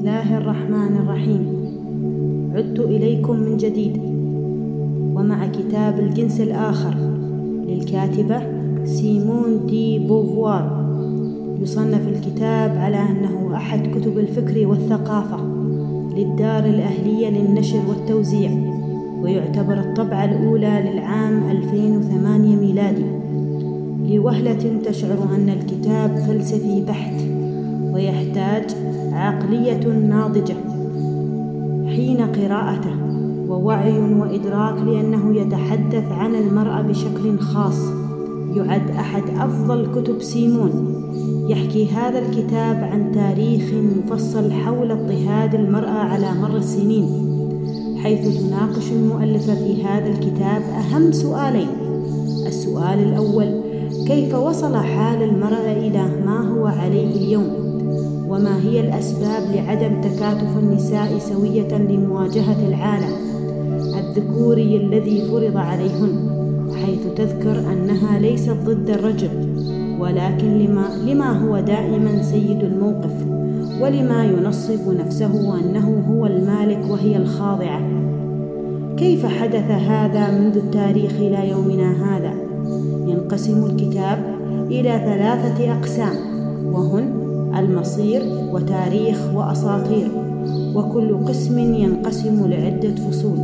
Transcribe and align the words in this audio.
الله 0.00 0.38
الرحمن 0.38 0.96
الرحيم 0.96 1.42
عدت 2.54 2.80
إليكم 2.80 3.36
من 3.36 3.56
جديد 3.56 3.96
ومع 5.14 5.46
كتاب 5.46 5.98
الجنس 6.00 6.40
الآخر 6.40 6.94
للكاتبة 7.68 8.42
سيمون 8.84 9.66
دي 9.66 9.98
بوفوار 9.98 10.86
يصنف 11.62 12.08
الكتاب 12.08 12.76
على 12.78 12.96
أنه 12.96 13.56
أحد 13.56 13.86
كتب 13.86 14.18
الفكر 14.18 14.66
والثقافة 14.66 15.36
للدار 16.16 16.64
الأهلية 16.64 17.28
للنشر 17.30 17.80
والتوزيع 17.88 18.50
ويعتبر 19.22 19.80
الطبعة 19.80 20.24
الأولى 20.24 20.90
للعام 20.92 21.50
2008 21.50 22.56
ميلادي 22.56 23.06
لوهلة 24.14 24.80
تشعر 24.84 25.18
أن 25.34 25.48
الكتاب 25.48 26.16
فلسفي 26.16 26.84
بحت 26.88 27.39
ويحتاج 27.94 28.64
عقلية 29.12 29.86
ناضجة 29.88 30.56
حين 31.86 32.20
قراءته 32.20 32.94
ووعي 33.48 33.98
وإدراك 33.98 34.74
لأنه 34.82 35.36
يتحدث 35.36 36.12
عن 36.12 36.34
المرأة 36.34 36.82
بشكل 36.82 37.38
خاص. 37.38 37.78
يعد 38.54 38.90
أحد 38.90 39.22
أفضل 39.38 39.86
كتب 39.94 40.22
سيمون. 40.22 41.00
يحكي 41.48 41.88
هذا 41.90 42.18
الكتاب 42.18 42.76
عن 42.92 43.12
تاريخ 43.14 43.74
مفصل 43.74 44.52
حول 44.52 44.90
اضطهاد 44.90 45.54
المرأة 45.54 45.98
على 45.98 46.34
مر 46.42 46.56
السنين 46.56 47.30
حيث 48.02 48.38
تناقش 48.38 48.92
المؤلفة 48.92 49.54
في 49.54 49.84
هذا 49.84 50.06
الكتاب 50.06 50.62
أهم 50.62 51.12
سؤالين. 51.12 51.68
السؤال 52.46 52.98
الأول 52.98 53.60
كيف 54.06 54.34
وصل 54.34 54.76
حال 54.76 55.22
المرأة 55.22 55.72
إلى 55.72 56.02
ما 56.26 56.48
هو 56.48 56.66
عليه 56.66 57.16
اليوم؟ 57.16 57.69
وما 58.30 58.60
هي 58.62 58.80
الأسباب 58.80 59.42
لعدم 59.54 60.00
تكاتف 60.00 60.58
النساء 60.58 61.18
سوية 61.18 61.78
لمواجهة 61.78 62.68
العالم؟ 62.68 63.12
الذكوري 63.98 64.76
الذي 64.76 65.22
فرض 65.22 65.56
عليهن 65.56 66.30
حيث 66.74 67.06
تذكر 67.16 67.58
أنها 67.72 68.18
ليست 68.18 68.56
ضد 68.64 68.90
الرجل 68.90 69.30
ولكن 70.00 70.58
لما, 70.58 70.88
لما 71.06 71.44
هو 71.44 71.60
دائما 71.60 72.22
سيد 72.22 72.62
الموقف 72.62 73.26
ولما 73.80 74.24
ينصب 74.24 74.92
نفسه 74.98 75.60
أنه 75.60 76.04
هو 76.10 76.26
المالك 76.26 76.90
وهي 76.90 77.16
الخاضعة. 77.16 77.80
كيف 78.96 79.26
حدث 79.26 79.70
هذا 79.70 80.30
منذ 80.30 80.56
التاريخ 80.56 81.12
إلى 81.12 81.50
يومنا 81.50 82.16
هذا؟ 82.16 82.32
ينقسم 83.06 83.64
الكتاب 83.64 84.18
إلى 84.70 84.90
ثلاثة 84.90 85.72
أقسام 85.72 86.14
وهن 86.72 87.29
المصير 87.58 88.22
وتاريخ 88.52 89.34
وأساطير. 89.34 90.08
وكل 90.74 91.24
قسم 91.24 91.58
ينقسم 91.58 92.46
لعدة 92.46 92.94
فصول. 92.94 93.38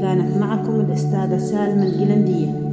كانت 0.00 0.36
معكم 0.36 0.80
الأستاذة 0.80 1.38
سالمة 1.38 1.86
الجلندية. 1.86 2.65